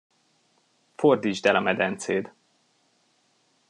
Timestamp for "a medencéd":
1.55-2.33